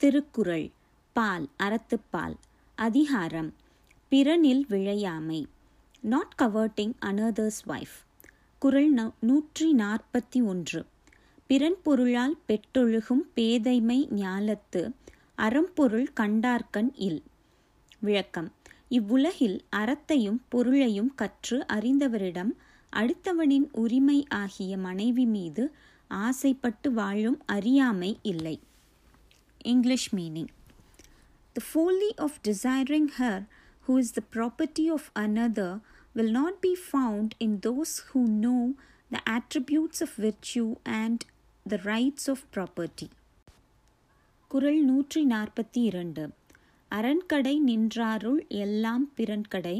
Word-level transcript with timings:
திருக்குறள் 0.00 0.70
பால் 1.12 1.48
அறத்துப்பால் 1.58 2.36
அதிகாரம் 2.74 3.54
பிறனில் 4.08 4.66
விழையாமை 4.68 5.46
நாட் 6.00 6.34
கவர்ட்டிங் 6.38 6.94
அனதர்ஸ் 7.00 7.64
வைஃப் 7.66 7.96
குரல் 8.58 8.92
ந- 8.92 9.12
நூற்றி 9.20 9.74
நாற்பத்தி 9.74 10.44
ஒன்று 10.44 10.86
பிறன் 11.46 11.76
பொருளால் 11.82 12.36
பெற்றொழுகும் 12.46 13.30
பேதைமை 13.34 14.08
ஞாலத்து 14.14 14.92
அறம்பொருள் 15.34 16.08
கண்டார்கண் 16.20 16.94
இல் 16.94 17.22
விளக்கம் 18.00 18.50
இவ்வுலகில் 18.88 19.64
அறத்தையும் 19.76 20.40
பொருளையும் 20.48 21.14
கற்று 21.14 21.66
அறிந்தவரிடம் 21.72 22.52
அடுத்தவனின் 22.92 23.68
உரிமை 23.72 24.26
ஆகிய 24.28 24.76
மனைவி 24.76 25.26
மீது 25.26 25.74
ஆசைப்பட்டு 26.08 26.92
வாழும் 26.92 27.40
அறியாமை 27.46 28.18
இல்லை. 28.22 28.60
English 29.65 30.15
meaning 30.15 30.51
The 31.55 31.63
folly 31.63 32.11
of 32.17 32.31
desiring 32.41 33.07
her 33.09 33.37
who 33.85 33.97
is 33.97 34.11
the 34.11 34.21
property 34.21 34.89
of 34.89 35.11
another 35.15 35.69
will 36.15 36.31
not 36.31 36.61
be 36.61 36.75
found 36.75 37.35
in 37.39 37.59
those 37.59 37.99
who 37.99 38.21
know 38.27 38.63
the 39.11 39.21
attributes 39.29 40.01
of 40.01 40.11
virtue 40.17 40.75
and 40.85 41.19
the 41.65 41.79
rights 41.85 42.27
of 42.27 42.39
property. 42.51 43.09
குறள் 44.51 44.81
நூற்றி 44.83 45.21
நாற்பத்தி 45.25 45.79
இரண்டு 45.83 46.23
அரண்கடை 46.91 47.55
நின்றாருள் 47.65 48.47
எல்லாம் 48.55 49.05
பிறன்கடை 49.15 49.77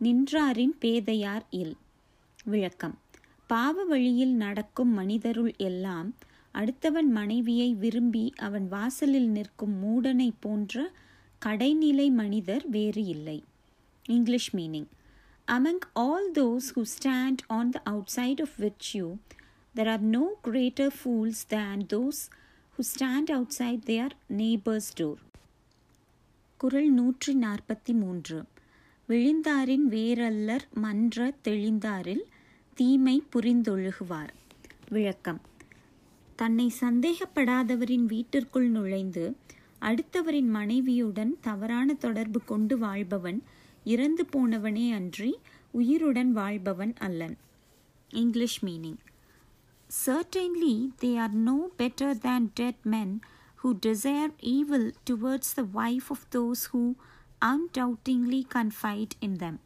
நின்றாரின் 0.00 0.76
பேதையார் 0.80 1.44
இல் 1.50 1.76
விளக்கம் 2.44 2.96
பாவ 3.46 3.84
வழியில் 3.84 4.34
நடக்கும் 4.34 4.92
மனிதருள் 4.98 5.52
எல்லாம் 5.56 6.08
அடுத்தவன் 6.55 7.09
மனைவியை 7.11 7.73
விரும்பி 7.73 8.25
அவன் 8.37 8.67
வாசலில் 8.67 9.29
நிற்கும் 9.31 9.75
மூடனை 9.83 10.29
போன்ற 10.39 10.83
கடைநிலை 11.41 12.07
மனிதர் 12.13 12.69
வேறு 12.69 13.05
இல்லை 13.05 13.43
English 14.05 14.55
meaning 14.55 14.89
among 15.47 15.83
all 15.99 16.29
those 16.33 16.67
who 16.75 16.83
stand 16.95 17.41
on 17.47 17.69
the 17.69 17.81
outside 17.85 18.41
of 18.41 18.55
of 18.55 18.57
virtue 18.59 19.07
there 19.75 19.87
are 19.87 20.05
no 20.09 20.23
greater 20.41 20.93
fools 20.99 21.41
than 21.47 21.83
those 21.93 22.21
who 22.77 22.83
stand 22.91 23.31
outside 23.31 23.83
their 23.83 24.15
neighbour's 24.31 24.91
door 24.99 25.21
குரல் 26.59 26.91
நூற்றி 26.93 27.33
நாற்பத்தி 27.35 27.93
மூன்று 27.93 28.39
விழுந்தாரின் 29.09 29.87
வேறல்லர் 29.87 30.65
மன்ற 30.73 31.31
தெளிந்தாரில் 31.43 32.25
தீமை 32.77 33.15
புரிந்தொழுகுவார் 33.35 34.33
விளக்கம் 34.89 35.41
தன்னை 36.35 36.73
சந்தேகப்படாதவரின் 36.81 38.05
வீட்டிற்குள் 38.05 38.69
நுழைந்து 38.69 39.37
அடுத்தவரின் 39.81 40.49
மனைவியுடன் 40.49 41.37
தவறான 41.41 41.93
தொடர்பு 41.93 42.43
கொண்டு 42.45 42.77
வாழ்பவன் 42.77 43.43
இறந்து 43.83 44.25
போனவனே 44.31 44.93
அன்றி 44.93 45.39
உயிருடன் 45.71 46.31
வாழ்பவன் 46.31 46.93
அல்லன் 46.99 47.37
English 48.09 48.65
meaning 48.65 48.97
certainly 50.05 50.89
they 51.01 51.19
are 51.19 51.35
no 51.35 51.57
better 51.77 52.17
than 52.17 52.51
dead 52.53 52.81
men 52.83 53.19
who 53.63 53.73
desire 53.85 54.33
evil 54.41 54.93
towards 55.09 55.49
the 55.57 55.65
wife 55.73 56.09
of 56.09 56.17
those 56.31 56.61
who 56.71 56.93
undoubtingly 57.45 58.43
confide 58.55 59.09
in 59.19 59.35
them. 59.35 59.57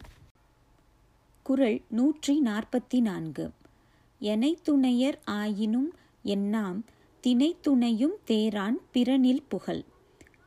குரல் 1.44 1.82
நூற்றி 1.90 2.42
நாற்பத்தி 2.42 3.02
நான்கு. 3.02 3.52
எனை 4.20 4.60
துணையர் 4.64 5.22
ஆயினும் 5.26 5.94
என்னாம் 6.26 6.82
தினை 7.22 7.56
துணையும் 7.62 8.18
தேரான் 8.28 8.76
பிறனில் 8.94 9.44
புகழ். 9.48 9.82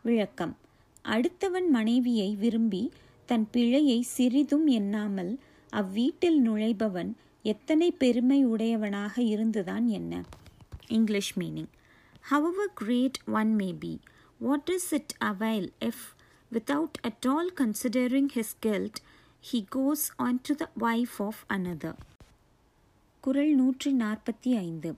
விளக்கம். 0.03 0.57
அடுத்தவன் 1.05 1.69
மனைவியை 1.69 2.35
விரும்பி 2.35 2.93
தன் 3.27 3.49
பிழையை 3.53 4.01
சிறிதும் 4.01 4.67
எண்ணாமல் 4.67 5.39
அவ்வீட்டில் 5.73 6.41
நுழைபவன் 6.45 7.13
எத்தனை 7.43 7.91
பெருமை 7.91 8.45
உடையவனாக 8.45 9.23
இருந்துதான் 9.23 9.87
என்ன? 9.87 10.25
English 10.89 11.39
meaning. 11.39 11.69
However 12.31 12.67
great 12.75 13.19
one 13.27 13.55
may 13.55 13.73
be 13.73 13.99
what 14.39 14.69
is 14.73 14.93
it 14.93 15.15
avail 15.19 15.73
if 15.79 16.05
without 16.53 16.99
at 17.03 17.27
all 17.29 17.53
considering 17.61 18.29
his 18.35 18.57
guilt 18.67 19.01
he 19.53 19.65
goes 19.75 20.07
on 20.17 20.41
to 20.43 20.55
the 20.55 20.71
wife 20.81 21.19
of 21.19 21.45
another 21.49 21.99
குறள் 23.21 23.55
நூற்றி 23.55 23.93
நாற்பத்தி 23.93 24.57
ஐந்து. 24.57 24.95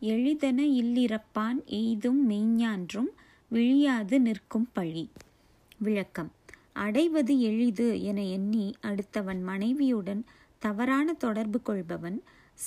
எளிதென 0.00 0.62
இல்லிறப்பான் 0.62 1.64
எய்தும் 1.64 2.30
மெய்ஞான்றும் 2.30 3.08
விழியாது 3.48 4.20
நிற்கும் 4.20 4.68
பழி. 4.72 5.10
விளக்கம். 5.78 6.32
அடைவது 6.72 7.40
எளிது 7.40 8.02
என 8.02 8.24
எண்ணி 8.24 8.74
அடுத்தவன் 8.82 9.42
மனைவியுடன் 9.42 10.24
தவறான 10.58 11.12
தொடர்பு 11.12 11.60
கொள்பவன் 11.62 12.22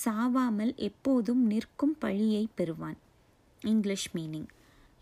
சாவாமல் 0.06 0.76
எப்போதும் 0.76 1.46
நிற்கும் 1.46 1.98
பழியை 2.00 2.48
பெறுவான். 2.58 2.98
English 3.62 4.16
meaning. 4.16 4.48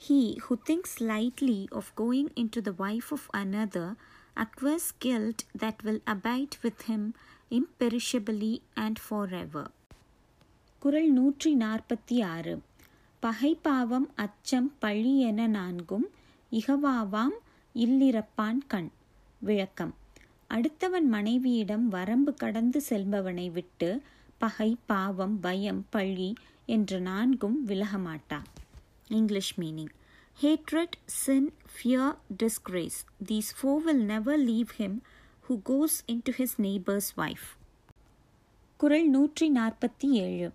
He 0.09 0.37
He 0.49 0.57
thinks 0.69 0.99
lightly 0.99 1.73
of 1.73 1.91
going 1.97 2.29
going 2.35 2.61
the 2.61 2.73
wife 2.79 3.01
of 3.09 3.11
of 3.11 3.19
another 3.37 3.95
acquires 4.35 5.05
guilt 5.05 5.37
that 5.59 5.75
will 5.83 6.01
abide 6.05 6.49
with 6.63 6.75
him 6.87 7.11
imperishably 7.49 8.61
and 8.75 8.97
forever. 9.09 9.65
குரல் 10.81 11.11
நூற்றி 11.11 11.55
நாற்பத்தி 11.55 12.23
ஆறு 12.23 12.61
பகைப்பாவம் 13.21 14.07
அச்சம் 14.15 14.71
பழி 14.79 15.19
என 15.19 15.47
நான்கும் 15.47 16.09
இகவாவாம் 16.51 17.35
இல்லிரப்பான் 17.75 18.57
கண். 18.67 18.89
விளக்கம். 19.37 19.95
அடுத்தவன் 20.49 21.03
மனைவியிடம் 21.03 21.87
வரம்பு 21.87 22.33
கடந்து 22.33 22.81
செல்பவனை 22.81 23.51
விட்டு 23.51 24.01
பகை 24.37 24.77
பாவம் 24.85 25.39
பயம் 25.39 25.85
பழி 25.89 26.33
என்ற 26.65 26.99
நான்கும் 26.99 27.67
விலகமாட்டான் 27.67 28.47
English 29.07 29.59
meaning. 29.59 29.93
Hatred 30.41 30.91
sin 31.25 31.53
fear 31.83 32.17
disgrace. 32.43 32.99
These 33.25 33.51
four 33.61 33.77
will 33.85 34.01
never 34.05 34.35
leave 34.37 34.69
him 34.77 35.01
who 35.49 35.59
goes 35.65 35.93
into 36.07 36.31
his 36.37 36.47
neighbor's 36.61 37.09
wife. 37.15 37.45
குரல் 38.77 39.09
நூற்றி 39.09 39.51
நாற்பத்தி 39.51 40.09
ஏழு 40.09 40.51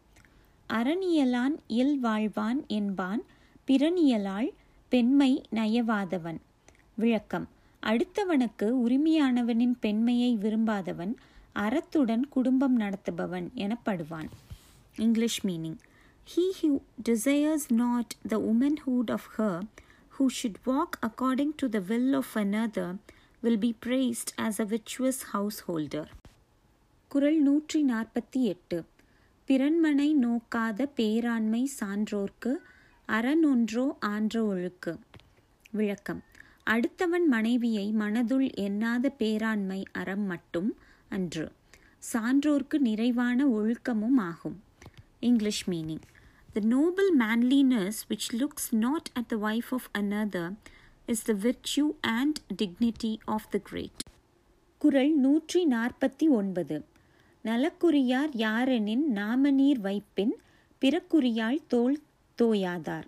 அறனியலான் 0.69 1.57
இல் 1.67 2.05
வாழ்வான் 2.05 2.67
என்பான். 2.67 3.23
பிறனியலாள் 3.67 4.51
பெண்மை 4.89 5.43
நயவாதவன். 5.51 6.37
விளக்கம். 6.95 7.49
அடுத்தவனுக்கு 7.83 8.71
உரிமையானவனின் 8.87 9.75
பெண்மையை 9.81 10.37
விரும்பாதவன் 10.37 11.15
அறத்துடன் 11.55 12.23
குடும்பம் 12.29 12.81
நடத்துபவன் 12.81 13.51
எனப்படுவான். 13.55 14.29
English 14.97 15.47
meaning. 15.47 15.77
He 16.37 16.51
who 16.63 16.81
desires 17.09 17.61
not 17.73 18.05
the 18.31 18.39
womanhood 18.39 19.11
of 19.11 19.21
her 19.39 19.61
who 20.19 20.27
should 20.43 20.55
walk 20.67 20.89
according 21.03 21.55
to 21.57 21.73
the 21.73 21.81
will 21.81 22.15
of 22.15 22.25
another 22.35 22.97
will 23.43 23.57
be 23.57 23.75
praised 23.87 24.37
as 24.37 24.63
a 24.63 24.65
virtuous 24.65 25.19
householder. 25.33 26.07
குறள் 27.09 27.41
நூற்றி 27.41 27.85
நாற்பத்தி 27.85 28.41
எட்டு. 28.41 28.85
பிறன்மனை 29.49 30.13
நோக்காத 30.15 30.89
பேராண்மை 30.97 31.65
சான்றோர்க்கு 31.81 32.55
அறனொன்றோ 33.09 33.97
ஆன்ற 34.01 34.45
ஒழுக்கு 34.45 34.99
விளக்கம். 35.71 36.23
அடுத்தவன் 36.67 37.27
மனைவியை 37.27 37.93
மனதுள் 37.93 38.53
எண்ணாத 38.55 39.13
பேராண்மை 39.19 39.85
அறம் 39.93 40.21
மட்டும் 40.21 40.77
அன்று. 41.09 41.53
சான்றோர்க்கு 42.13 42.79
நிறைவான 42.79 43.47
ஒழுக்கமும் 43.47 44.17
ஆகும். 44.17 44.63
English 45.21 45.69
meaning. 45.69 46.01
The 46.55 46.69
noble 46.69 47.11
manliness 47.19 47.93
which 48.09 48.33
looks 48.33 48.73
not 48.73 49.03
at 49.15 49.31
the 49.31 49.53
wife 49.53 49.71
of 49.71 49.83
another 49.99 50.55
is 51.07 51.29
the 51.29 51.35
virtue 51.35 51.95
and 52.03 52.39
dignity 52.63 53.17
of 53.27 53.41
the 53.53 53.61
great. 53.73 53.99
குரல் 54.79 55.17
நூற்றி 55.17 55.67
நாற்பத்தி 55.67 56.29
ஒன்பது. 56.29 56.85
நலக்குரியார் 57.47 58.33
யாரெனின் 58.37 59.03
நாமநீர் 59.15 59.81
வைப்பின் 59.83 60.33
பிறக்குரியாள் 60.83 61.59
தோல் 61.67 61.99
தோயாதார். 62.39 63.07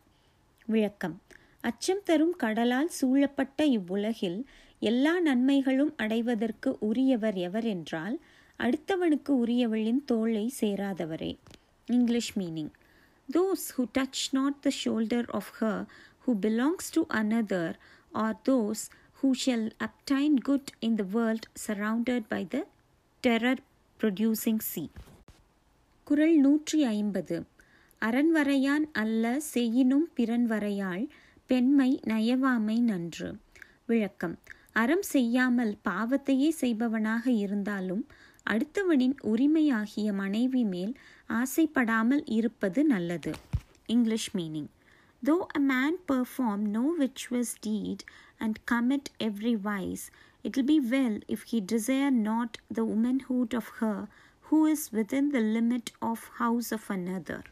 விளக்கம். 0.67 1.17
அச்சம் 1.61 2.03
தரும் 2.05 2.37
கடலால் 2.37 2.89
சூழப்பட்ட 2.89 3.65
இவ்வுலகில் 3.65 4.39
எல்லா 4.79 5.21
நன்மைகளும் 5.21 5.93
அடைவதற்கு 5.97 6.77
உரியவர் 6.81 7.35
எவர் 7.35 7.65
என்றால் 7.65 8.17
அடுத்தவனுக்கு 8.59 9.29
உரியவளின் 9.29 10.03
தோளை 10.13 10.45
சேராதவரே. 10.61 11.33
English 11.89 12.33
meaning. 12.39 12.73
Those 13.29 13.67
who 13.77 13.85
touch 13.99 14.23
not 14.31 14.61
the 14.61 14.71
shoulder 14.85 15.31
of 15.31 15.53
her 15.61 15.85
who 16.27 16.35
belongs 16.41 16.91
to 16.93 17.03
another 17.15 17.75
are 18.13 18.37
those 18.49 18.85
who 19.23 19.31
shall 19.47 19.71
obtain 19.79 20.39
good 20.41 20.71
in 20.81 20.95
the 20.95 21.07
world 21.13 21.49
surrounded 21.67 22.29
by 22.29 22.47
the 22.49 22.67
terror 23.25 23.63
producing 24.03 24.59
sea. 24.75 24.91
குரல் 26.05 26.37
நூற்றி 26.37 26.85
ஐம்பது 26.85 27.47
அரண்வரையான் 28.01 28.85
அல்ல 28.93 29.41
செய்யினும் 29.41 30.09
பிறன்வரையாள் 30.17 31.09
பெண்மை 31.47 32.01
நயவாமை 32.07 32.81
நன்று. 32.81 33.37
விளக்கம். 33.87 34.39
அறம் 34.73 35.03
செய்யாமல் 35.03 35.77
பாவத்தையே 35.89 36.49
செய்பவனாக 36.49 37.31
இருந்தாலும் 37.31 38.07
அடுத்தவனின் 38.51 39.17
உரிமையாகிய 39.23 40.13
மனைவி 40.13 40.65
மேல் 40.65 40.95
ஆசைப்படாமல் 41.29 42.23
இருப்பது 42.25 42.85
நல்லது. 42.85 43.33
English 43.87 44.37
meaning. 44.37 44.71
Though 45.25 45.37
a 45.57 45.59
man 45.59 45.99
perform 46.09 46.67
no 46.69 46.95
virtuous 46.99 47.51
deed 47.61 48.05
and 48.39 48.59
commit 48.71 49.23
every 49.23 49.55
vice, 49.65 50.05
will 50.57 50.63
be 50.65 50.81
well 50.81 51.19
if 51.29 51.43
he 51.45 51.61
desire 51.61 52.11
not 52.11 52.59
the 52.71 52.85
womanhood 52.85 53.55
of 53.55 53.69
her 53.81 54.09
who 54.43 54.67
is 54.67 54.91
within 54.93 55.31
the 55.31 55.41
limit 55.41 55.93
of 56.01 56.31
house 56.39 56.73
of 56.73 56.89
another. 56.91 57.45